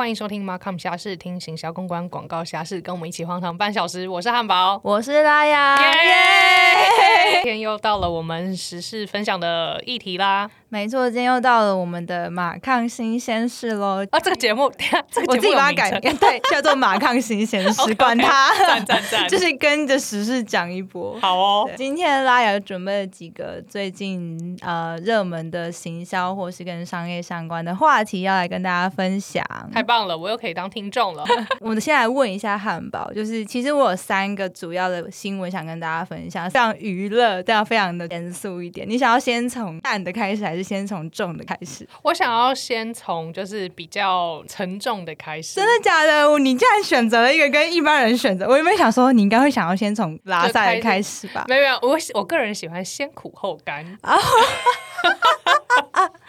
[0.00, 4.08] 欢迎收听 Markham 侠士，听行销公关广告侠士，跟我们一起荒唐半小时。
[4.08, 7.42] 我是汉堡，我是拉雅，耶！
[7.42, 10.50] 今天又到了我们时事分享的议题啦。
[10.72, 14.06] 没错，今天又到了我们的马抗新鲜事喽。
[14.12, 14.72] 啊，这个节目，
[15.10, 21.18] 这个我自己把它改，对，叫做马抗新鲜事， 管它，赞赞赞， 就是跟着时事讲一波。
[21.20, 29.44] 好哦，今天拉雅准备了几个最近呃热门的行销或是跟商业相关的话题，要来跟大家分享。
[29.72, 31.24] 太棒了，我又可以当听众了。
[31.58, 38.88] 我们先来问一下汉堡，就是其实我有三个主要的新闻想跟大家分享，非常娱乐，但要非常的严肃一点。
[38.88, 41.86] 你想要先从淡的开始，还是先从重的开始？
[42.02, 45.56] 我想要先从就是比较沉重的开始。
[45.56, 46.38] 真的假的？
[46.38, 51.44] 你竟然选择了一个跟一般人选择，我有没有想说你应该会想要先从拉萨的开始吧？
[51.48, 53.84] 没有没有，我我个人喜欢先苦后甘。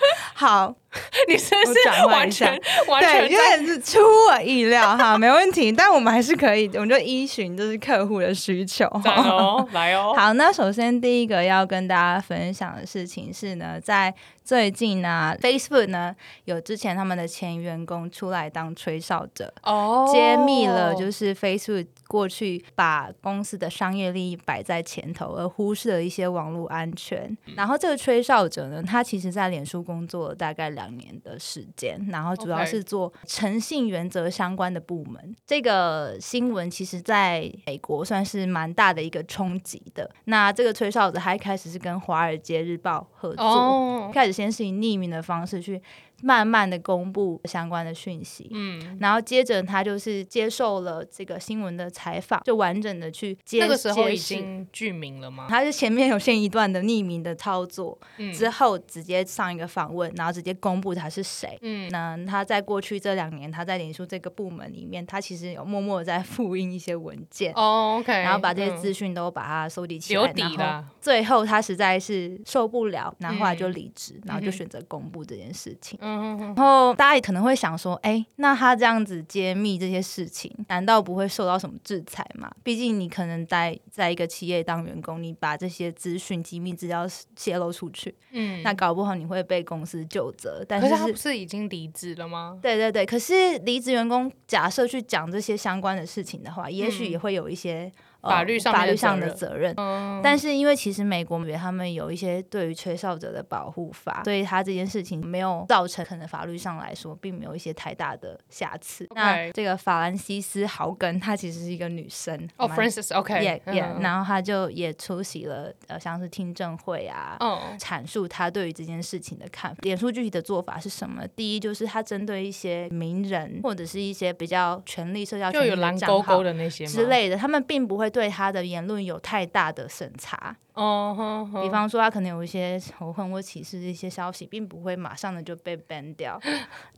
[0.33, 0.73] 好，
[1.27, 5.71] 你是不是完全完全有点是出我意料哈，没问题。
[5.71, 8.85] 但我们还是可以，我们就依循就是客户的需求。
[8.85, 10.13] 哦，来哦。
[10.17, 27.37] 好，那首先第一个要跟大家分享的事情是呢，在最近呢，Facebook 呢有之前他们的前员工出来当吹哨者，哦，揭秘了就是 Facebook 过去把公司的商业利益摆在前头，而忽视了一些网络安全。
[27.55, 35.35] 然后这个吹哨者呢，他其实在脸书工作了大概两年的时间，然后主要是做诚信原则相关的部门。
[35.45, 40.09] 这个新闻其实在美国算是蛮大的一个冲击的。
[40.25, 44.31] 那这个吹哨子他一开始是跟华尔街日报合作，开始。
[44.31, 45.81] 先是以匿名的方式去。
[46.21, 53.59] 慢慢的公布相关的讯息，嗯，然后接着他就是接受了这个新闻的采访，就完整的去接。
[53.59, 55.47] 那个时候已经具名了吗？
[55.49, 57.97] 他是前面有先一段的匿名的操作，
[58.33, 61.57] 之后直接上一个访问，然后直接公布他是谁。
[61.61, 67.51] 嗯，那他在过去这两年，他在脸书这个部门里面，他其实有默默的在复印一些文件。
[67.55, 75.97] 哦，OK，然后把这些资讯都把它收集起来，然后最后他实在是受不了，然后后来就离职，然后就选择公布这件事情。
[76.39, 82.51] 然后大家也可能会想说，哎，那他这样子揭秘这些事情，难道不会受到什么制裁吗？
[82.63, 90.63] 毕竟你可能在在一个企业当员工，你把这些资讯、机密资料泄露出去，嗯，那搞不好你会被公司就责。
[90.67, 92.57] 但是他不是已经离职了吗？
[92.61, 97.91] 对对对，可是离职员工假设去讲这些相关的事情的话，也许也会有一些。
[98.21, 99.75] 法律上法律上的责任，
[100.23, 109.07] 但是因为其实美国他们有一些对于吹哨者的保护法，所以他这件事情没有造成可能法律上来说并没有一些太大的瑕疵。
[109.15, 113.61] 那这个法兰西斯豪根她其实是一个女生哦，Francis OK，
[113.99, 117.37] 然后她就也出席了呃像是听证会啊，
[117.79, 119.79] 阐述她对于这件事情的看法。
[119.81, 121.27] 脸书具体的做法是什么？
[121.35, 128.10] 第一就是她针对一些名人或者是一些比较权力社交就有蓝勾勾的那些之类的，他们并不会。
[128.11, 136.39] 对他的言论有太大的审查哦，比方说他可能有一些仇恨或歧视的一些消息，并不会马上的就被 ban 掉。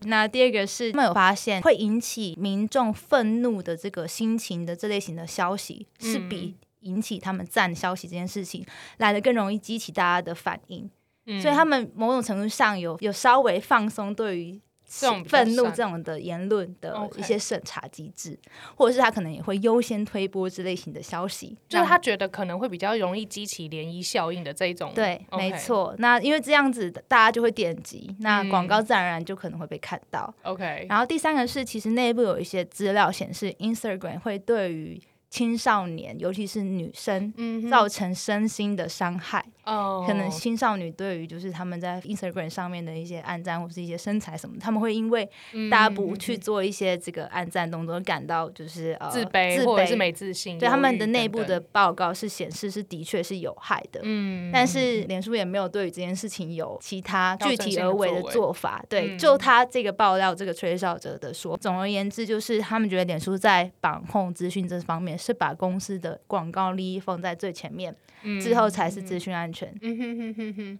[0.01, 8.65] 那第二个是他们有发现会引起民众愤怒的这个心情的这类型的消息，是比引起他们赞消息这件事情
[8.97, 10.89] 来的更容易激起大家的反应，
[11.41, 14.59] 所以他们某种程度上有有稍微放松对于。
[14.99, 18.37] 这种愤怒这种的言论的一些审查机制，
[18.75, 24.91] 或者是他可能也会优先推播之类型的消息，就是他觉得可能会比较容易激起涟漪效应的这一种。
[24.93, 25.95] 对，没错。
[25.97, 30.33] 那因为这样子大家就会点击，那广告自然而然就可能会被看到。
[30.43, 30.85] OK。
[30.89, 35.01] 然后第三个是，其实内部有一些资料显示，Instagram 会对于。
[35.33, 37.33] 青少年，尤其是女生，
[37.67, 39.43] 造成身心的伤害。
[39.63, 45.27] 哦，可能青少年对于就是他们在 Instagram 上面的一些暗赞或是一些身材什么，他们会因为
[45.71, 50.59] 大家不去做一些这个暗赞动作，感到就是呃自卑或者是没自信。
[50.59, 54.01] 对他们的内部的报告是显示是的确是有害的。
[54.03, 58.83] 嗯，但是脸书也没有对于这件事情有其他具体而为的做法。
[58.87, 65.17] 对，就他这个爆料这个吹哨者的说，总而言之就是他们觉得脸书在绑控资讯这方面。
[65.23, 67.95] 是把公司的广告利益放在最前面，
[68.41, 69.73] 之后才是资讯安全。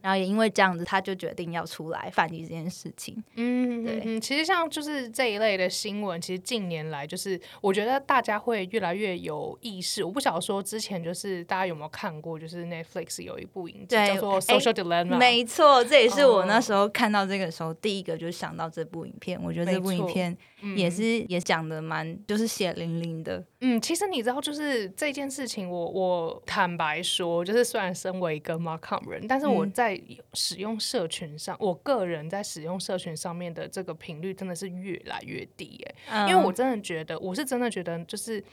[0.01, 3.23] 然后也因为这样子，他就决定要出来反击这件事情。
[3.35, 4.19] 嗯，对。
[4.19, 10.03] 其实像就是这一类的新闻，其实近年来就是我觉得大家会越来越有意识。
[10.03, 15.15] 我不晓得说之前就是大家有没有看过，就是 Netflix 有一部影集叫做《Social Dilemma》。
[15.17, 19.41] 没错，这也是我那时候看到这个时候第一个就想到这部影片。
[19.41, 20.35] 我觉得这部影片
[20.75, 23.41] 也是也讲的蛮就是血淋淋的。
[23.61, 24.32] 嗯，其实你知道。
[24.33, 29.99] 道，就是这件事情，我我坦白说，就是虽然身为一个 Markham 人，但是我在
[30.33, 38.43] 使用社群上，我个人在使用社群上面的这个频率真的是越来越低哎，因为我真的觉得，我是真的觉得，就是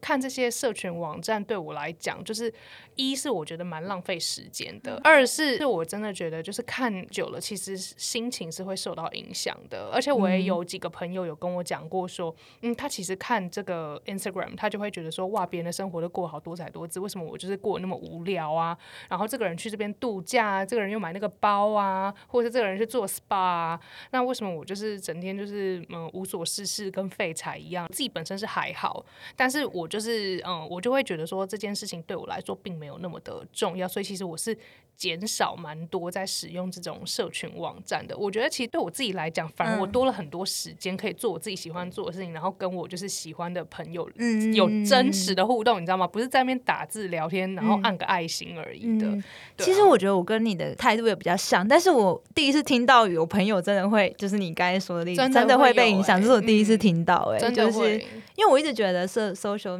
[0.00, 2.52] 看这些社群网站对我来讲，就是
[2.96, 18.76] 一是我觉得蛮浪费时间的，二是是我真的觉得就是看久了，其实心情是会受到影响的，而且我也有几个朋友有跟我讲过说，嗯，他其实看这个 Instagram，他就会觉得说，哇，别人的生活都过好多彩多姿，为什么我就是过那么无聊啊？
[19.08, 23.80] 然后这个人去这边度假，这个人又买那个包啊，或者是这个人去做 SPA，啊，
[24.10, 27.88] 那为什么我就是整天就是嗯无所事事，跟废柴一样？
[27.92, 29.04] 自己本身是还好，
[29.36, 34.56] 但是我就是嗯，我就会觉得说这件事情对我来说并没有那么的重要，所以其实我是。
[34.96, 44.06] 减少蛮多在使用这种社群网站的，我觉得其实对我自己来讲，反而我多了很多时间可以做我自己喜欢做的事情，然后跟我就是喜欢的朋友
[44.52, 46.06] 有真实的互动，你知道吗？
[46.06, 49.06] 不是在那边打字聊天，然后按个爱心而已的。
[49.56, 57.32] 其实我觉得我跟你的态度也比较像，但是我第一次听到有朋友真的会，就是你刚才说的例子，真的会被影响，这是我第一次听到。
[57.32, 57.98] 哎，就是
[58.36, 59.08] 因为我一直觉得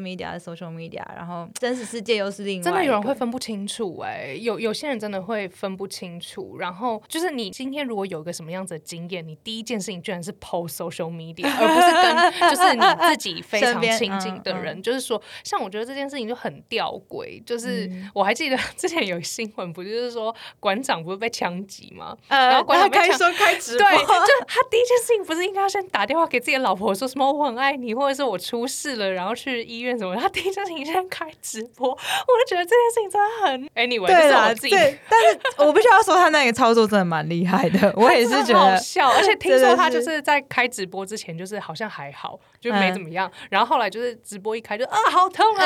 [0.06, 2.64] 是 social media，然后真实世界又是另外。
[2.64, 5.10] 真的有人会分不清楚哎，有有些人真。
[5.10, 12.14] 的会分不清楚，然后就是你今天如果有一个什么样子的经验，你第一件事情居然是 post social media，而不是跟
[12.48, 14.80] 就是你自己非常亲近的人。
[14.80, 17.42] 就是说，像我觉得这件事情就很吊诡。
[17.42, 22.16] 就是我还记得 之前有新闻，不就是说馆长不是被枪击吗？
[22.28, 30.14] 然后馆长开说开直播，对，就他第一件事情不是应该要先打电话给自己的老婆说什么我很爱你，或者是我出事了，然后去医院什么？
[30.20, 34.70] 他第一件事情先开直播，我就觉得这件事情真的很 anyway，就是我自己。
[35.08, 39.08] 但是我必须要说，他那个操作真的蛮厉害的， 我也是觉得好笑。
[39.10, 43.30] 而且听说他就是在开直播之前，就是好像还好，就没怎么样。
[43.48, 45.64] 然后后来就是直播一开，就啊，好痛啊！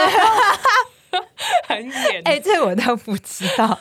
[1.67, 3.79] 很演哎，这我倒不知道，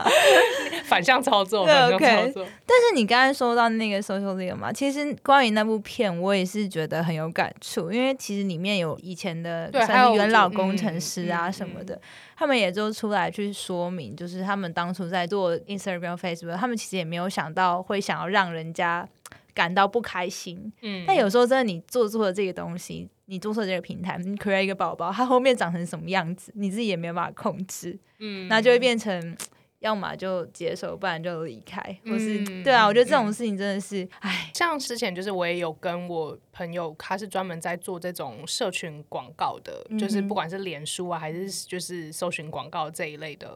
[0.84, 2.46] 反向操作，反向操作。
[2.66, 9.70] 但是你刚才说到那个 social media 嘛，其实关于那部片，我也是觉得很有感触，因为其实里面有以前的
[10.14, 12.00] 元老工程师啊什么的，
[12.36, 19.06] 他们也就出来去说明，就是他们当初在做 Instagram、Facebook，他们其实也没有想到会想要让人家
[19.54, 20.72] 感到不开心。
[20.82, 23.08] 嗯，但有时候真的你做错了这个东西。
[23.26, 29.36] 你注册这个平台，你 create 一个宝宝，它后面长成什么样子，你自己也没有办法控制，嗯，那就会变成。
[29.80, 43.50] 要么就接受，不然就离开，或是对啊，我觉得这种事情真的是，唉，像之前就是我也有跟我朋友，他是专门在做这种社群广告的，就是不管是脸书啊，还是就是搜寻广告这一类的，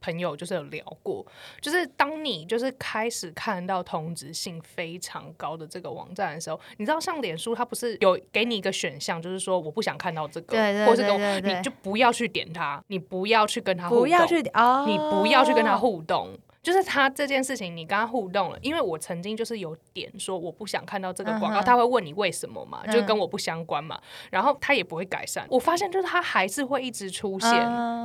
[0.00, 1.24] 朋友就是有聊过，
[1.60, 10.56] 就是当你就是开始看到同质性非常高的这个网站的时候，你知道像脸书，它不是有给你一个选项，就是说我不想看到这个，
[10.86, 15.78] 或者是你就不要去点它，你不要去跟他不要去哦，你不要去跟他。
[15.78, 16.36] 互动。
[16.62, 23.98] 就是他这件事情，你跟他互动了，因为我曾经就是有点说我不想看到这个广告，他会问你为什么嘛，就跟我不相关嘛，
[24.30, 25.46] 然后他也不会改善。
[25.48, 27.50] 我发现就是他还是会一直出现，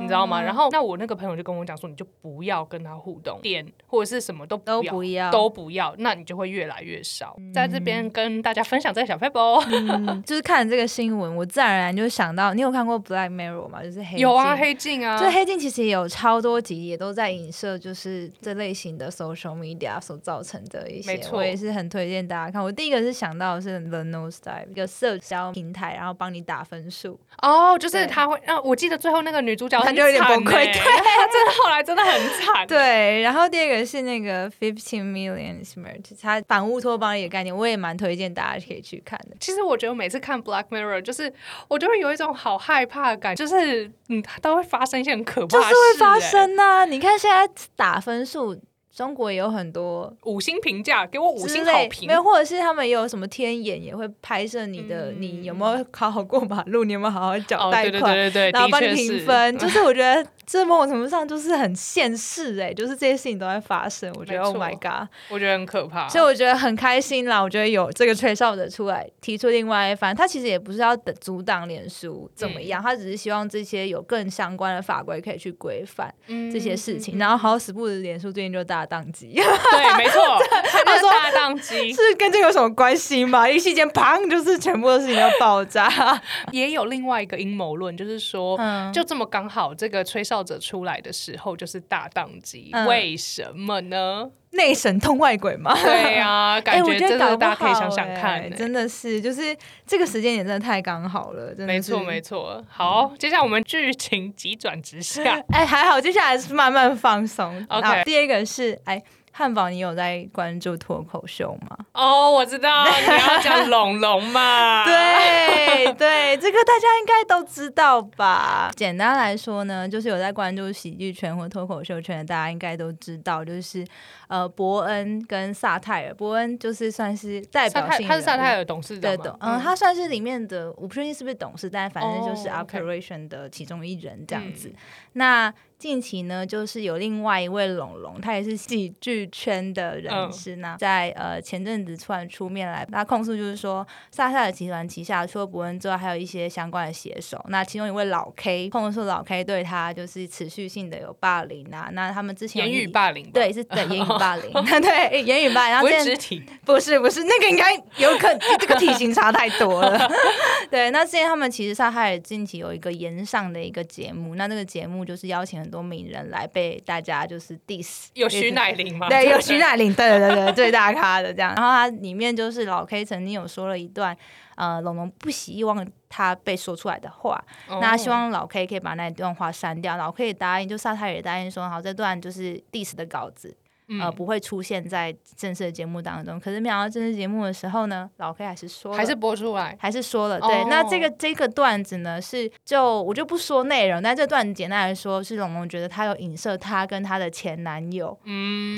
[0.00, 0.40] 你知道吗？
[0.40, 7.36] 然后那我那个朋友就跟我讲说，你就不要跟他互动，点或者是什么都都不要，都不要，那你就会越来越少。
[7.52, 13.82] 在这边跟大家分享这个小 paper，就是看这个新闻，我自然而然就想到，你有看过 Black Mirror 吗？
[13.82, 18.54] 就是黑有啊，黑镜啊，就黑镜其实也有超多集，也都在影射，就是这。
[18.54, 22.62] 类型的 social media 所造成的一些，我也是很推荐大家看。
[22.62, 27.18] 我第一个是想到的是 The No Style，一个社交平台，然后帮你打分数。
[27.42, 32.64] 哦，就是他会，啊，我记得最后那个女主角她就有点崩溃，对， 她真的后来真的很惨。
[32.68, 39.36] 对，然后第二个是那个 Fifteen Million Smart，它反乌托邦一个概念，我也蛮推荐大家可以去看的。
[39.40, 41.32] 其实我觉得每次看 Black Mirror，就是
[41.66, 46.86] 我就会有一种好害怕的感觉，就是嗯，都会发生一些很可怕的事，就是会发生呐。
[46.86, 48.33] 你看现在打分数。
[48.34, 52.06] episode 中国也有很多五星评价，给我五星好评。
[52.06, 59.58] 没有，或者是他们也有什么天眼，也会拍摄你的，你有没有考好过马路，你有没有好好缴贷款，对对对然后帮你评分。
[59.58, 64.12] 就是我觉得这某种程度上就是很现实，哎， 就是这些事情都在发生。
[64.16, 66.08] 我觉得 Oh my God，我觉得很可怕。
[66.08, 67.40] 所以我觉得很开心啦。
[67.40, 77.18] 我觉得有这个吹哨者出来提出另外一番，他其实也不是要阻挡脸书怎么样，他只是希望这些有更相关的法规可以去规范这些事情。
[77.18, 78.83] 然后好死不死，脸书最近就大。
[78.86, 80.20] 宕机，对，没错，
[80.84, 83.48] 他说大宕机 是跟这有什么关系吗？
[83.48, 86.20] 一瞬间，砰，就是全部的事情要爆炸。
[86.52, 88.58] 也有另外一个阴谋论，就是说，
[88.92, 94.30] 就这么刚好，这个吹哨者出来的时候就是大宕机，为什么呢？
[94.54, 95.74] 内神通外鬼吗？
[95.82, 99.56] 对呀， 感觉真的大家可以想想看，真的是就是
[99.86, 102.64] 这个时间点真的太刚好了，真的没错没错。
[102.68, 107.64] 好，接下来我们剧情急转直下， 哎，还好，接下来是慢慢放松。
[107.68, 109.02] OK，第二个是哎。
[109.36, 111.76] 汉堡，你有在关注脱口秀吗？
[111.92, 114.84] 哦，我知道你要讲龙龙嘛。
[114.86, 118.70] 对对，这个大家应该都知道吧？
[118.76, 123.84] 简单来说呢，就是有在关注喜剧圈或脱口秀圈的，大家应该都知道，就是
[124.28, 126.14] 呃，伯恩跟萨泰尔。
[126.14, 134.72] 伯恩就是算是代表性，他是萨泰尔董事长对，嗯，他算是里面的，我不确定是不是董事，但反正就是 operation 的其中一人这样子。
[135.14, 135.52] 那
[135.84, 147.38] 近期呢，就是有另外一位龙龙，他也是喜剧圈的人士呢，在呃前阵子突然出面来，他控诉就是说，萨萨尔集团旗下除了伯恩之外，还有一些相关的写手。
[147.50, 151.90] 那其中一位老 K 控诉老 K 对他就是持续性的有霸凌啊。
[151.92, 154.50] 那他们之前言语霸凌，对，是对言语霸凌，
[154.80, 155.72] 对言语霸凌。
[155.72, 160.10] 然后肢体不是不是那个应该有可这个体型差太多了。
[160.70, 169.08] 对，那之前他们其实萨哈尔近期有一个延上的一个节目，那这个节目就是邀请很多名人来被大家就是 diss，有徐乃麟吗？
[169.08, 171.54] 对，有徐乃麟，对对对， 最大咖的这样。
[171.54, 174.16] 然后他里面就是老 K 曾经有说了一段，
[174.56, 177.42] 呃，龙龙不希望他被说出来的话，
[177.80, 179.96] 那希望老 K 可以把那段话删掉。
[179.96, 183.56] 老 K 也答应，就萨泰也答应说，好，这段就是 diss 的稿子。
[184.00, 186.40] 呃，不会出现在正式的节目当中。
[186.40, 190.40] 可是没想到正式节目的时候呢，老 K 还是说，还是播出来，还是说了。
[190.40, 198.18] 对，那这个这个段子呢，是就我就不说内容，但这段子简单来说，是龙龙觉得他有影射他跟他的前男友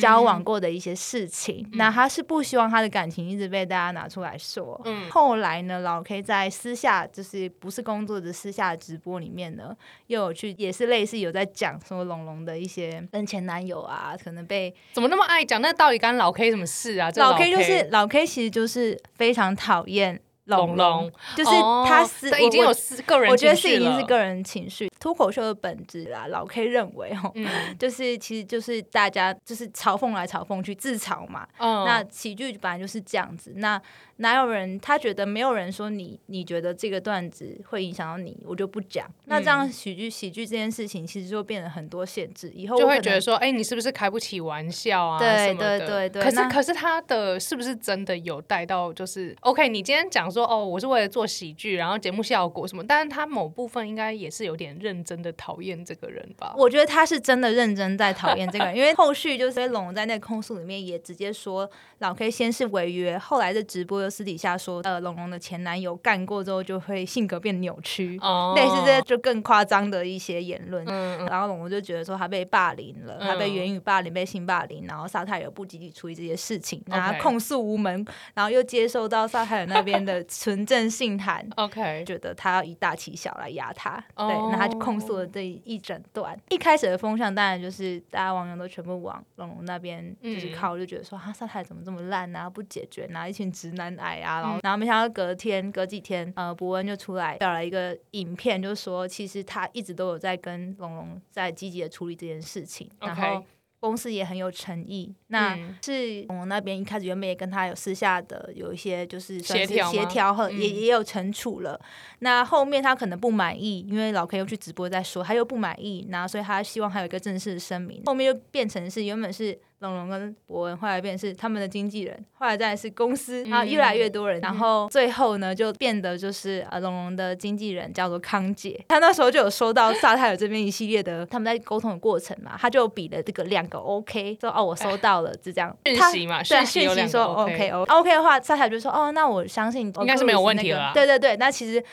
[0.00, 1.64] 交往过的一些事情。
[1.75, 4.80] 那他是不希望他的感情一直被大家拿出来说。
[4.84, 5.08] 嗯。
[5.10, 9.76] 后来呢，老 K 在私下就是不是工作的私下直播里面呢，
[10.08, 14.75] 又有去也是类似有在讲说龙龙的一些跟前男友啊，可能被。
[14.97, 15.61] 怎么那么爱讲？
[15.61, 17.12] 那到底干老 K 什么事啊？
[17.17, 21.50] 老 K 就是老 K，其实就是非常讨厌龙龙，就是
[21.87, 24.91] 他是已经有私个人，我觉得是已经是个人情绪。
[24.99, 27.31] 脱口秀的本质啦，老 K 认为哦，
[27.79, 31.47] 就是其实就是大家就是嘲讽来嘲讽去自嘲嘛。
[31.59, 33.53] 那喜剧本来就是这样子。
[33.57, 33.79] 那
[34.18, 39.06] 哪有人他觉得没有人说你，你觉得这个段子会影响到你，我就不讲。
[39.26, 45.18] 那这样喜剧喜剧这件事情其实就变得很多限制，以后就会觉得说，哎，你是不是开不起玩笑啊？
[45.18, 46.23] 对对对对。
[46.23, 49.68] 可是可是他的是不是真的有带到就是 OK？
[49.68, 56.54] 你今天讲说哦，我是为了做喜剧，然后节目效果什么，但是他某部分应该也是有点认真的讨厌这个人吧？
[56.56, 64.05] 我觉得他是真的认真在讨厌这个人，因为后续就是龙在那控诉里面也直接说，老 K 先是违约，后来的直播。
[64.10, 70.84] 私底下说，呃，龙龙的前男友干过之后就会性格变扭曲，哦 类似这些就更夸张的一些言论。
[71.26, 86.38] 然后龙龙就觉得说他被霸凌了，他被言语霸凌，被性霸凌，然后沙泰尔不积极处理这些事情，然后控诉无门，然后又接受到沙泰尔那边的 纯正信函，OK，觉得他要以大欺小来压他，对，那他就控诉了这一整段。
[86.50, 93.96] 一开始的风向当然就是大家网友都全部往龙龙那边就是靠，就觉得说啊，沙泰尔怎么这么烂啊，不解决，拿一群直男。
[93.99, 103.45] 矮啊，然后然后没想到隔天隔几天，呃，伯恩就出来表了一个影片，就是说其实他一直都有在跟龙龙在积极的处理这件事情，然后
[103.79, 105.15] 公司也很有诚意。
[105.29, 111.81] 那是龙龙那边一开始原本也跟他有私下的有一些就是协调协调和也也有惩处了。
[112.21, 118.03] 那后面他可能不满意，因为老 K 又去直播在说他又不满意，然后所以他希望还有一个正式的声明。
[118.07, 119.59] 后面就变成是原本是。
[119.80, 141.85] 龙龙跟博文后来变是他们的经纪人，后来再是公司，然后越来越多人，然后最后呢就变得就是呃龙龙的经纪人叫做康姐，他那时候就有收到萨泰尔这边一系列的他们在沟通的过程嘛，他就比了这个两个 OK，说哦我收到了，就这样讯息嘛，对讯息说 OK OK 的话，萨泰尔就说哦那我相信应该是没有问题了，对对对，那其实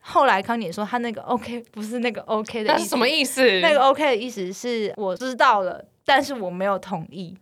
[0.00, 3.60] 后来康姐说他那个 OK 不是那个 OK 的意思，什么意思？
[3.60, 7.36] 那个 OK 的意思是我知道了，但是我没有同意。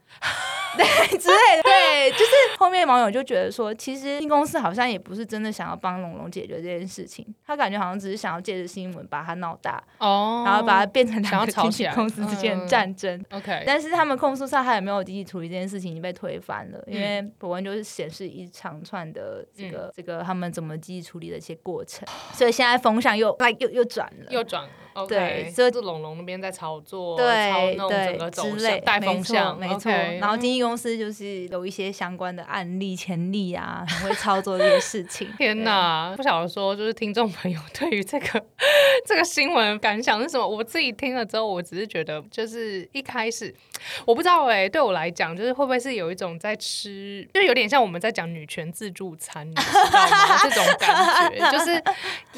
[0.77, 13.23] 对之类的，对，就是后面网友就觉得说，其实新公司好像也不是真的想要帮龙龙解决这件事情，他感觉好像只是想要借着新闻把它闹大，哦，然后把它变成两个经纪公司之间的战争。
[13.31, 24.65] OK，但是他们控诉上他也没有积极处理这件事情，已经被推翻了，因为博文就是显示一长串的这个这个他们怎么积极处理的一些过程，所以现在风向又来又又转了，又转。
[25.09, 29.91] 对，所以是龙龙那边在操作，对对之类带风向，没错。
[29.91, 35.29] 然后经纪公司就是有一些相关的案例、潜力啊， 很会操作这些事情。
[35.39, 38.45] 天哪，不晓得说，就是听众朋友对于这个
[39.07, 40.47] 这个新闻感想是什么？
[40.47, 43.55] 我自己听了之后，我只是觉得，就是一开始
[44.05, 50.39] 我不知道哎，对我来讲，就是会不会是有一种在吃，就有点像我们在讲女权自助餐，你知道吗？
[50.43, 51.83] 这种感觉，就是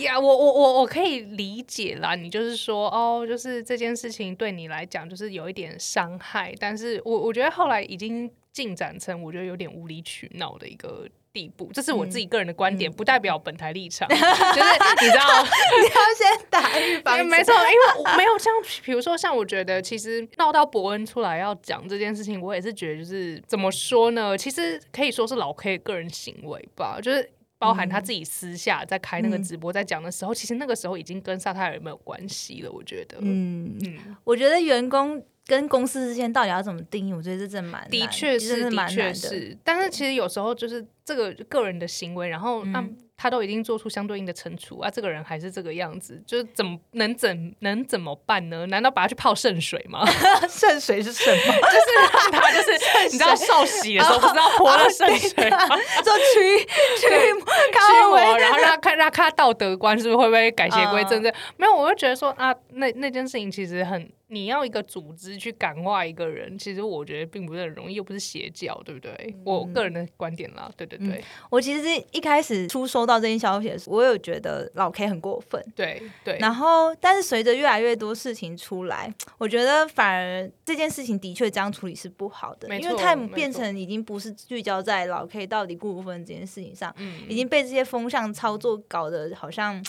[0.03, 2.15] 呀，我我我我可以理解啦。
[2.15, 11.09] 你就是说，哦，就是这件事情对你来讲，就是有一点伤害，但是我我觉得后来已经进展成，我觉得有点无理取闹的一个。
[11.33, 14.07] 地步，这是我自己个人的观点，不代表本台立场。
[14.11, 15.43] 就是你知道，
[15.81, 17.27] 你要先打预防针。
[17.27, 18.53] 没错，因为没有像，
[18.85, 24.37] 比如说像，我觉得其实闹到伯恩出来要讲这件事情，我也是觉得就是怎么说呢？
[24.37, 32.71] 其实可以说是老 K 个人行为吧，就是包含他自己私下在开那个直播在讲的时候，其实那个时候已经跟萨泰尔没有关系了。
[32.71, 35.25] 我觉得，嗯嗯，我觉得员工。
[35.47, 37.13] 跟公司之间到底要怎么定义？
[37.13, 42.85] 我觉得这真蛮的确是的确是，但是其实有时候就是这个个人的行为，然后他
[43.17, 48.67] 他都已经做出相对应的惩处啊，这个人还是这个样子，就是怎么能怎能怎么办呢？
[48.67, 50.05] 难道把他去泡圣水吗？
[50.49, 51.37] 圣水是什么？
[51.45, 52.71] 就是让他就是
[53.11, 55.59] 你知道受洗的时候不知道泼了圣水吗？
[56.05, 56.59] 做驱
[56.99, 61.23] 驱驱魔，然后让他看让他看道德观是不是会不会改邪归正？
[61.23, 64.09] 这没有，我就觉得说啊，那那件事情其实很。
[64.33, 69.35] 你要一个组织去感化一个人，其实我觉得并不是很容易，又不是邪教，对不对？
[69.45, 71.23] 我个人的观点啦，对对对。
[71.51, 76.39] 我其实一开始初收到这些消息的时候，我有觉得老 K 很过分，对对。
[76.39, 86.95] 然后，但是随着越来越多事情出来，我觉得反而这件事情的确这样处理是不好的，因为太变成已经不是聚焦在老 K 到底过不分这件事情上，
[87.29, 89.85] 已经被这些风向操作搞得好像。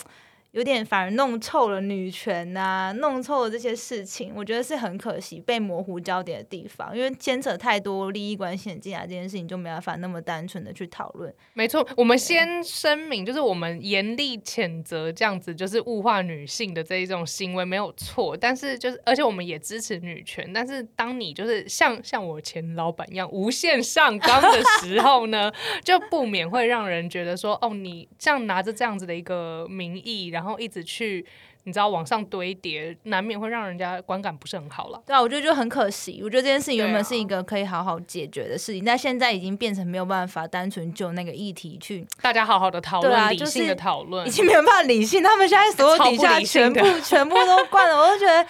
[0.53, 11.33] 有点反而弄臭了女权呐，弄臭了这些事情，我觉得是很可惜被模糊焦点的地方，因为牵扯太多利益关系进来，这件事情就没办法那么单纯的去讨论。
[11.53, 25.51] 没错，我们先声明，就是我们严厉谴责这样子就是物化女性的这一种行为没有错，但是就是而且我们也支持女权，但是当你就是像像我前老板一样无限上纲的时候呢，
[25.83, 30.42] 就不免会让人觉得说，哦，你像拿着这样子的一个名义，然后。
[30.43, 31.25] 然后一直去，
[31.63, 35.01] 你知道往上堆叠，难免会让人家观感不是很好了。
[35.05, 36.19] 对啊，我觉得就很可惜。
[36.21, 45.23] 我觉得这件事情原本是一个可以好好解决的事情，但现在已经变成没有办法单纯就那个议题去大家好好的讨论，理性的讨论，已经没有办法理性。
[45.23, 48.45] 他们现在所有底下全部全部都灌了，我都觉得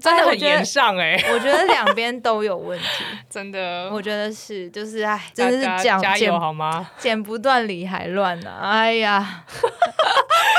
[0.00, 1.16] 真的很严上哎。
[1.32, 2.86] 我觉得两边都有问题，
[3.30, 6.90] 真的，我觉得是，就是哎，真的是讲加油好吗？
[6.98, 9.44] 剪不断理还乱呢，哎呀。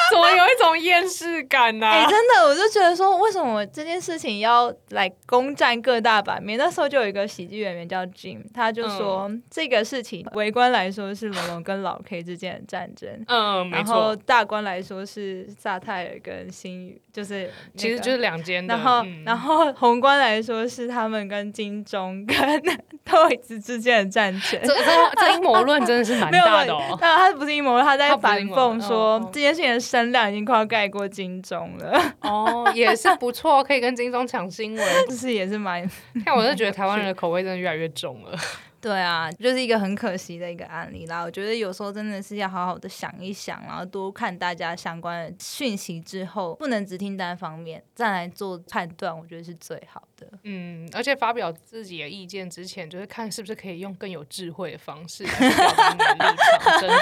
[0.10, 1.86] 怎么有一种厌世感呢？
[1.86, 6.58] 哎，真的，我就觉得说，为什么这件事情要来攻占各大版面？
[6.58, 18.66] 那时候就有一个喜剧演员叫 Jim，他就说这个事情，围观来说是龙龙跟老 K 之间的战争，嗯，然后大观来说是萨泰尔跟新宇，就是其实就是两间。
[18.66, 22.38] 然后，然后宏观来说是他们跟金钟跟
[23.06, 24.60] Toys 之间的战争。
[24.64, 24.74] 这
[25.20, 26.98] 这阴谋论真的是蛮 大的哦。
[27.00, 32.02] 但他不是阴谋论，他在反讽说这件事情的声量已经快要盖过金钟了。
[32.22, 35.86] 哦，也是不错，可以跟金钟抢新闻， 就是也是蛮。
[36.24, 38.38] 看，我是觉得台湾人的口味真的越来越重了。
[38.80, 41.24] 对啊，就是一个很可惜的一个案例啦。
[41.24, 50.28] 我觉得有时候真的是要好好的想一想，然后多看大家相关的讯息之后，不能只听单方面，再来做判断，我觉得是最好的。
[50.44, 56.80] 嗯，而且发表自己的意见之前，就是看是不是可以用更有智慧的方式来表达你的立场。
[56.80, 56.96] 真的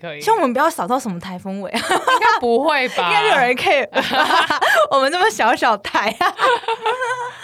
[0.00, 1.78] 可以，希望我们不要扫到什么台风尾啊！
[1.80, 3.06] 应该不会吧？
[3.08, 3.88] 应该有人 care。
[4.90, 6.14] 我们这么小小台。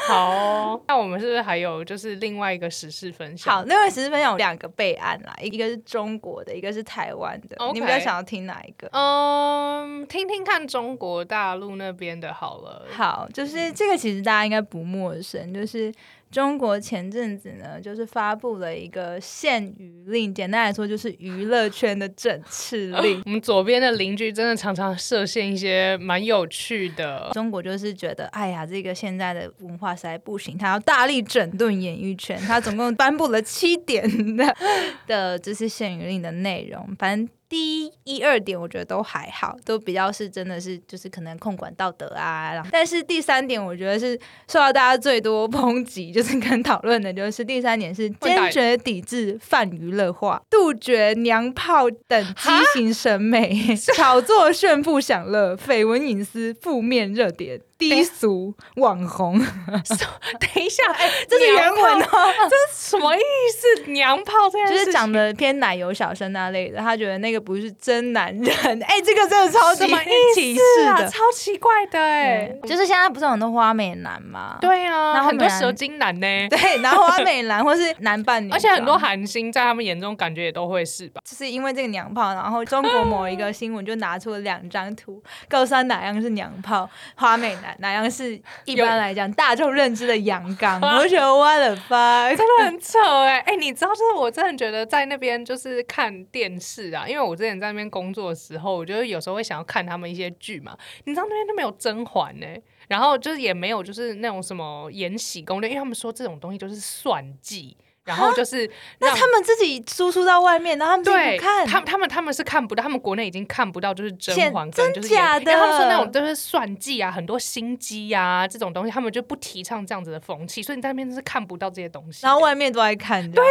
[0.09, 3.55] 好，那我们是不是还有就是另外一个时事分享？
[3.55, 7.57] 好，另外时事分享有两个备案啦，一个是中国的，一个是台湾的。
[7.75, 8.89] 你比较想要听哪一个？
[8.93, 12.87] 嗯，听听看中国大陆那边的好了。
[12.91, 15.93] 好，就是这个其实大家应该不陌生，就是。
[16.31, 23.23] 中国前阵子呢，就是发布了一个限娱令，简单来说就是娱乐圈的整治令。
[23.27, 27.31] 我们左边的邻居真的常常设限一些蛮有趣的。
[27.33, 32.39] 中国就是觉得，哎呀，这个现在的文化实在不行，他要大力整顿演艺圈。
[32.41, 34.55] 他总共颁布了七点的
[35.07, 37.29] 的，就是限娱令的内容，反正。
[37.49, 42.53] 第一一二点，我觉得都还好，都比较是真的是就是可能控管道德啊。
[42.53, 57.61] 然后但是第三点，我觉得是受到大家最多抨击，就是跟讨论的，就是第三点是坚决抵制泛娱乐化，杜绝娘炮等畸形审美， 炒作炫富享乐、绯闻隐私、负面热点。
[57.79, 62.09] 低俗网红，等一下， 哎，这是原文哦，
[62.51, 63.21] 这是什么意
[63.57, 63.93] 思？
[63.93, 67.38] 娘炮这件事，就是讲的偏奶油小生那类的，他觉得那个。
[67.39, 68.83] 又不是真男人。
[68.83, 69.87] 哎，这个真的超级
[70.35, 72.53] 歧视的，超奇怪的哎。
[72.65, 74.59] 就是现在不是很多花美男嘛？
[74.61, 76.27] 对啊，然后很多蛇精男呢。
[76.51, 81.21] 对，然后花美男或是男扮女， 而且很多韩星在他们眼中感觉也都会是吧？
[81.25, 90.81] 就是因为这个娘炮，然后中国 某一个新闻就拿出了两张图，告诉他哪样是娘炮花美男，哪样是一般来讲大众认知的阳刚。
[90.81, 100.77] 我觉得 what the fuck，真的很丑哎哎，你知道，就是我真的觉得在那边就是看电视啊，因为我我之前在那边工作的时候，我觉得有时候会想要看他们一些剧嘛。
[101.05, 102.47] 你知道那边都没有甄嬛呢，
[102.89, 107.77] 然后就是也没有就是那种什么《延禧攻略》，因为他们说这种东西就是算计。
[108.09, 108.69] 然后就是，
[109.01, 123.51] 那他们自己输出到外面，然后他们不看，他他们他们是看不到，他们国内已经看不到，就是甄嬛跟就是假的，他们说那种就是算计啊，很多心机啊这种东西，他们就不提倡这样子的风气，所以你在那边是看不到这些东西，然后外面都在看，对呀，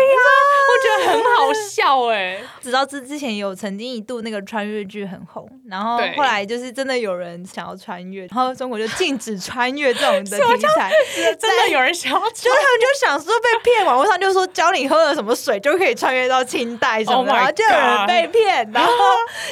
[0.67, 2.39] 我觉得很好笑哎。
[2.59, 10.91] 直到之之前有曾经一度那个穿越剧很红，然后后来就是真的有人想要穿越，然后中国就禁止穿越这种的 题材，
[11.39, 14.46] 真的有人想要，就是他们就想说被骗，网络上就说。
[14.47, 18.91] 教你喝了什么水就可以穿越到清代什么的，就有人被骗，然后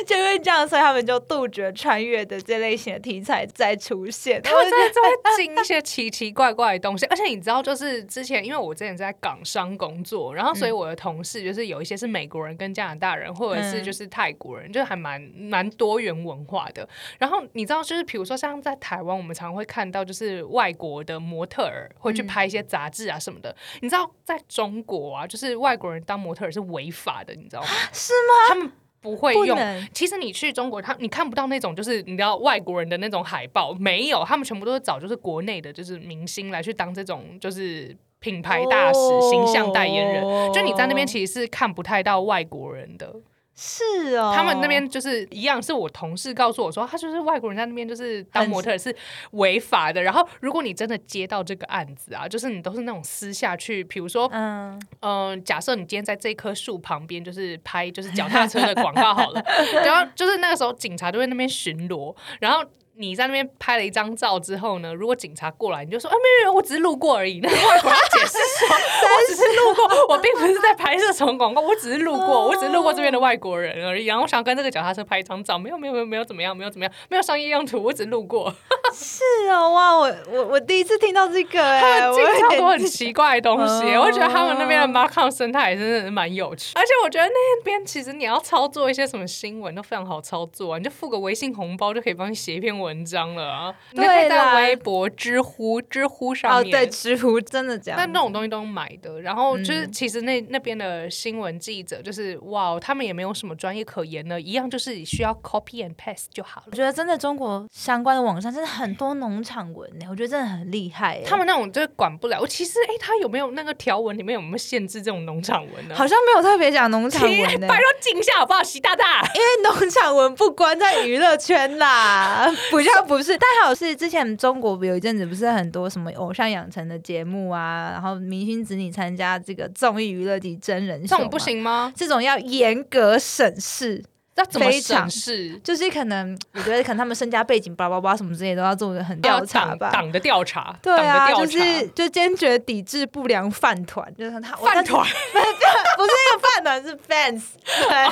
[0.06, 4.42] 就因为这样，所以他们就杜绝穿越的这类型的题材再出现。
[4.42, 16.88] 他们在在进一些奇奇怪怪的东西， 而且你知道，就是之前因为我之前在港商工作，然后所以我的同事就是有一些是美国人跟加拿大人，或者是就是泰国人，就是还蛮蛮多元文化的。
[17.18, 23.56] 然后你知道，就是比如说像在台湾，我们常会看到就是外国的模特儿会去拍一些杂志啊什么的。
[23.82, 27.67] 你知道，在中国啊，就是外国人当模特是违法的，你知道吗？
[27.91, 28.50] 是吗？
[28.50, 28.71] 他们
[29.02, 29.58] 不会用。
[29.93, 40.24] 其实你去中国，他你看不到那种就是你知道外国人的那种海报，没有，他们全部都是找就是国内的，就是明星来去当这种就是品牌大使、形象代言人。
[40.54, 43.13] 就你在那边其实是看不太到外国人的。
[43.56, 48.94] 是哦，他们那边就是一样，是我同事告诉我说，他就是外国人在那边就是当模特是
[49.32, 50.04] 违法的。
[50.04, 59.41] 然后，如果你真的接到这个案子啊，就是你都是那种私下去，比如说，嗯嗯，假设你今天在这棵树旁边就是拍就是脚踏车的广告好了，
[59.86, 62.63] 然后就是那个时候警察就在那边巡逻，然后。
[62.98, 64.94] 你在那边拍了一张照之后呢？
[64.94, 67.40] 如果警察过来，你就说啊，没有，我只是路过而已。
[67.42, 74.06] 那外国人解释说，我只是路过，我并不是在拍摄什么广告，我只是路过，我只是路过这边的外国人而已。
[74.06, 78.54] 然后我想跟这个脚踏车拍一张照，没有，没有，没有，没有怎么样，没有怎么样，没有商业用途，我只是路过。
[78.93, 86.74] 是哦，哇，我我我第一次听到这个，哎，我听到很奇怪的东西，我觉得他们那边的 Mark 生态真的是蛮有趣。
[86.76, 93.76] 而且我觉得那边其实你要操作一些什么新闻都非常好操作啊，你就付个微信红包就可以帮你写一篇文章了啊！
[93.91, 97.98] 你可以在微博、知乎、知乎上面，对，知乎真的这样。
[97.98, 106.67] 但那种东西都买的，然后就是其实那那边的新闻记者，就是哇，他们也没有什么专业可言的，一样就是需要 copy and paste 就好了。
[106.71, 111.21] 我觉得真的中国相关的网站真的很多农场文呢，我觉得真的很厉害。
[111.26, 112.39] 他们那种就是管不了。
[112.39, 115.95] 我其实哎，他有没有那个条文里面有没有限制这种农场文呢？
[115.95, 117.36] 好像没有特别讲农场文。
[117.67, 119.21] 拜托静下好不好，习大大？
[119.34, 123.38] 因为农场文不关在娱乐圈啦， 不叫不是。
[123.38, 131.93] 但好是之前中国有一阵子不是很多什么偶像养成的节目啊，然后明星子女参加这个综艺娱乐级真人秀，这种不行吗？
[131.95, 134.04] 这种要严格审视，
[134.38, 135.58] 那怎么审视？
[135.60, 147.43] 就是可能我觉得可能他们身家背景叭叭叭什么之类都要做的很调查吧，党的调查，对啊，就是就坚决抵制不良饭团，就是他饭团， 不是那个饭团是 fans，
[147.88, 148.12] 对。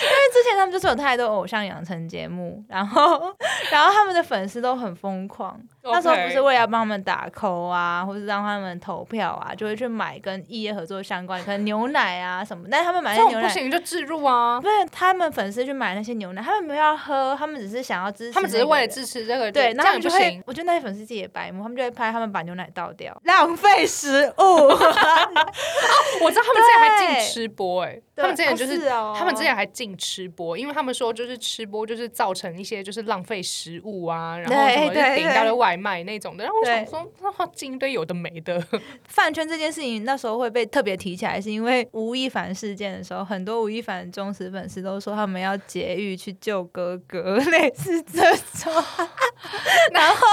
[0.00, 3.34] 因为之前他们就是有太多偶像养成节目，然后
[3.70, 5.60] 然后他们的粉丝都很疯狂。
[5.84, 12.66] 那时候不是为了帮他们打 call 啊，或者让他们投票啊，就会去买跟异业合作相关，可能牛奶啊什么。
[12.70, 14.58] 但是他们买那些牛奶不行就置入啊。
[14.60, 18.32] 不是他们粉丝去买那些牛奶，他们没有要喝，他们只是想要支持。
[18.32, 19.52] 他们只是为了支持这个。
[19.52, 24.42] 对，那他们就会，我觉得那些粉丝自己也白目，他们就会拍他们把牛奶倒掉，浪费食物。
[26.24, 35.73] 我知道他们之前还进吃播，哎，他们之前就是他们之前还进吃播，因为他们说就是吃播就是造成一些就是浪费食物啊，然后什么顶到了外。
[35.76, 38.62] 卖那种的，然后我想说，那进一堆有的没的。
[39.08, 48.72] 饭圈这件事情那时候会被特别提起来，是因为吴亦凡事件的时候，很多吴亦凡忠实粉丝都说他们要劫狱去救哥哥， 类似这种。
[49.92, 50.26] 然后，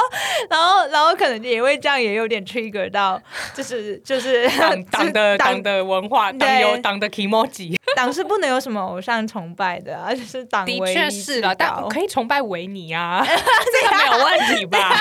[0.50, 3.22] 然后，然后可能也会这样，也有点 trigger 到，
[3.54, 14.96] 就是就是党党的党的文化，党有党的 emoji，党是不能有什么偶像崇拜的，而且是党的确是了，但可以崇拜维尼啊，这个没有问题吧？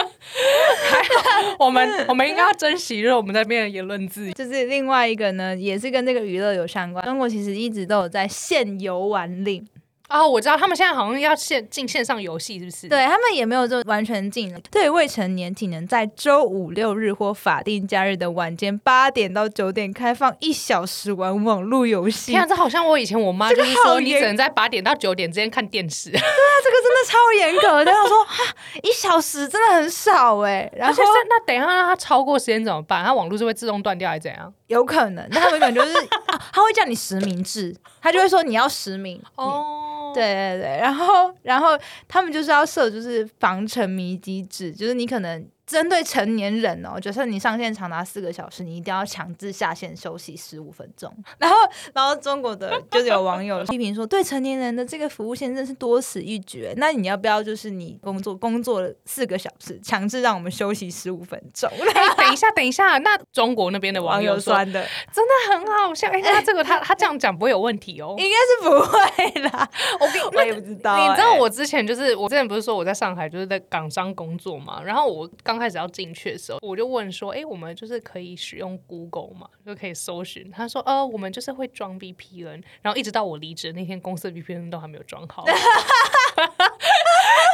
[1.58, 4.32] 我们我们应该要珍惜，因为我们在边的言论自由。
[4.32, 7.04] 就是另外一个呢，也是跟这个娱乐有相关。
[7.04, 9.66] 中国其实一直都有在限游玩令。
[10.10, 12.88] 啊，我知道他们现在好像要线进线上游戏，是不是？
[12.88, 14.58] 对他们也没有就完全禁了。
[14.68, 22.32] 对未成年仅能在周五六日或法定假日的晚间八点到九点开放一小时玩网络游戏。
[22.32, 26.10] 天啊，这好像我以前我妈就是说，你只能在八点到九点之间看电视。
[26.12, 26.22] 对啊，
[26.64, 27.92] 这个真的超严格的。
[27.92, 28.42] 我说哈，
[28.82, 30.68] 一小时真的很少哎。
[30.74, 33.04] 然后那等一下让它超过时间怎么办？
[33.04, 34.52] 它网络是会自动断掉还是怎样？
[34.66, 35.94] 有可能，那他们可能就是
[36.52, 39.22] 他会叫你实名制，他就会说你要实名。
[39.36, 39.86] 哦。
[40.14, 45.46] 对对对，然后然后他们就是要设就是防沉迷机制，就是你可能。
[45.70, 51.08] 针对成年人哦，就算你上线长达四个小时，你一定要强制下线休息十五分钟。
[51.38, 51.56] 然后，
[51.94, 56.68] 然后中国的就是有网友批评说，对成年人的这个服务现在是多此一举。
[56.76, 61.70] 那你要不要就是你工作工作四个小时，强制让我们休息十五分钟？
[62.16, 66.08] 等一下，等一下，那中国那边的网友酸的真的很好笑。
[66.08, 68.16] 哎，那这个他他这样讲不会有问题哦？
[68.18, 69.70] 应该是不会啦。
[70.00, 70.96] 我我也不知道。
[70.96, 75.59] 你知道我之前就是我之前不是说我在上海就是在港商工作嘛，然后我刚。
[75.60, 85.44] 开始要进去的时候，我就问说：“哎，我们就是可以使用 Google 嘛，就可以搜寻。”他说：“呃，我们就是会装 VPN。”然后一直到我离职那天，公司的 VPN 都还没有装好。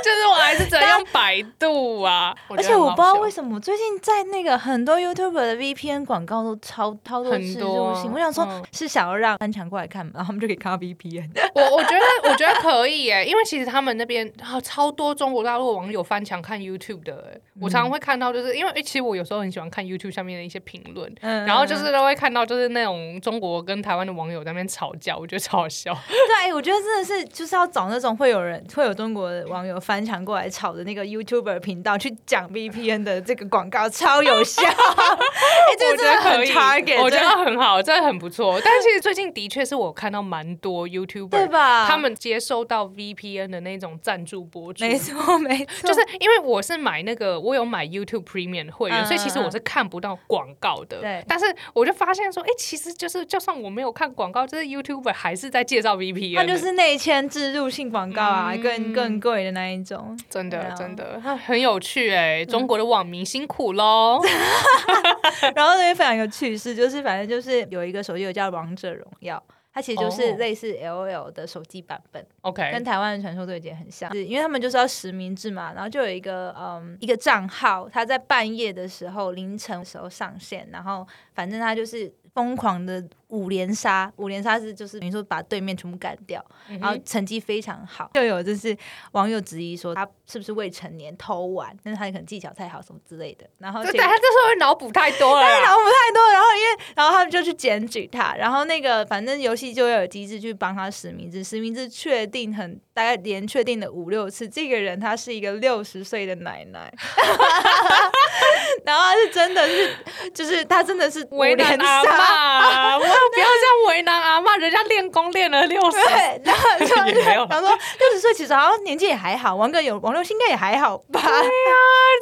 [0.07, 11.29] 就是我还是只能用百度啊，而且我不知道为什么最近在那个很多 YouTube 的 VPN 广告都超超多植入性，我想说是想要让翻墙过来看，然后他们就可以看到 VPN。
[11.55, 25.93] 我我觉得我觉得可以耶，因为其实他们那边超多中国大陆网友翻墙看 YouTube 的，我常常会看到，就是因为其实我有时候很喜欢看 YouTube 下面的一些评论，然后就是都会看到就是那种中国跟台湾的网友在那边吵架，我觉得超好笑。
[26.07, 29.96] 对，我觉得真的是就是要找那种会有人会有中国的网友翻。
[29.97, 38.61] 翻墙过来炒的那个 YouTuber 频道去讲 VPN 的这个广告超有 效， 我觉得很 target，我觉得很好，真的很不错。
[38.63, 41.89] 但其实最近的确是我看到蛮多 YouTuber，对吧？
[41.89, 51.01] 他们接收到 VPN 的那种赞助博主，没错没错，就是因为我是买那个，我有买 YouTube Premium 会员，所以其实我是看不到广告的。
[51.01, 59.86] 对，但是我就发现说，哎，其实就是就算我没有看广告，就是 YouTuber 还是在介绍 VPN，那就是内嵌植入性广告啊，更更贵的那一。
[60.29, 62.45] 真的真的，很有趣哎！
[62.45, 64.21] 中国的网民辛苦喽。
[65.55, 69.37] 然后这边分享一个趣事，就是反正就是有一个手机有叫《王者荣耀》，
[69.73, 72.27] 它其实就是类似 L O L 的手机版本。
[72.43, 75.73] OK，跟台湾的传说对决很像，是因为他们就是要实名制嘛。
[75.75, 83.03] 然后就有一个嗯一个账号，他在半夜的时候凌晨的时候上线，然后反正他就是疯狂的。
[83.29, 86.41] 五连杀，五连杀是就是等于说把对面全部干掉，
[86.81, 88.09] 然后成绩非常好。
[88.15, 88.75] 就有就是
[89.11, 93.45] 网友质疑说他是不是未成年偷玩，但是他可能技巧太好什么之类的。
[93.59, 96.31] 然后对他这时候会脑补太多了，他脑补太多。
[96.31, 106.95] 然后因为然后他们就去检举他，然后那个反正游戏就要有机制去帮他实名制，实名制确定很大概连确定了五六次，这个人他是一个六十岁的奶奶，
[108.87, 109.97] 然后他是真的是
[110.33, 112.99] 就是他真的是为难阿妈。
[112.99, 113.05] 不
[113.41, 115.97] 要这样为难阿妈，人家练功练了六十，
[116.45, 116.69] 然后
[117.07, 117.47] 也没有。
[117.51, 121.21] 然后说六十岁其实好像年纪也还好，玩个有王六星应该也还好吧？
[121.21, 121.43] 对呀，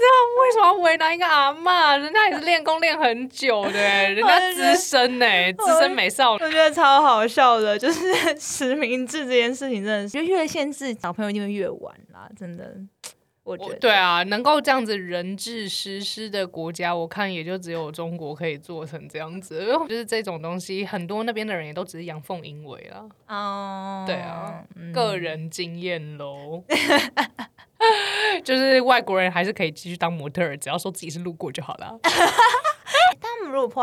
[0.00, 1.96] 这样为什么要为难一个阿妈？
[1.96, 5.26] 人家也是练功练很久的，人家 资深呢，
[5.58, 6.44] 资深美少女。
[6.44, 8.00] 我觉得超好笑的，就是
[8.40, 12.74] 实名制这件事情，真的是越限制小朋友一定会越玩啦，真的。
[13.44, 19.66] 我觉得对啊，能够这样子人治实施的国家，我看也就只有中国可以做成这样子。
[19.86, 23.06] 就是这种东西，很多那边的人也都只是阳奉阴违了。
[23.28, 26.64] 哦，对啊，个人经验喽。
[28.42, 31.98] 就是外国人还是可以继续当模特，只要说自己是路过就好了。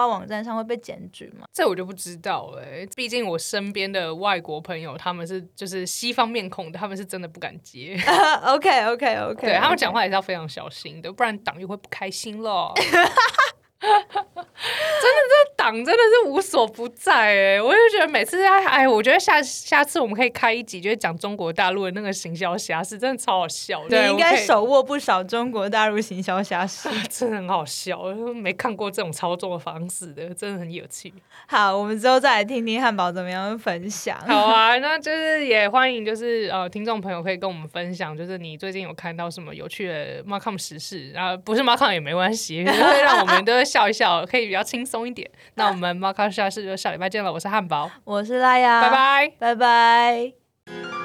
[0.07, 1.45] 网站上会被检举吗？
[1.53, 7.97] 这我就不知道哎，毕竟我身边的外国朋友他们是就是西方面孔的，他们是真的不敢接。
[8.45, 12.73] OK OK OK，对他们讲话也是要非常小心的，不然党又会不开心了。
[13.81, 17.61] 真的，这党真的是无所不在哎！
[17.61, 23.81] 我就觉得每次哎哎，我觉得下下次我们可以开一集，就是讲中国大陆的那个行销侠事，真的超好笑。
[23.89, 28.03] 你应该手握不少中国大陆行销侠事， 真的很好笑。
[28.35, 31.11] 没看过这种操作的方式的，真的很有趣。
[31.47, 34.15] 好，我们之后再来听听汉堡怎么样分享。
[34.27, 43.70] 好啊，那就是也欢迎，就是呃，听众朋友可以跟我们分享，就是你最近有看到什么有趣的 Markham 时事，然后不是 Markham 也没关系， 会让我们都会。
[43.71, 45.29] 笑一笑，可以比较轻松一点。
[45.55, 47.31] 那我们猫咖下次就下礼拜见了。
[47.31, 51.00] 我是汉堡，我是拉雅，拜拜，拜拜。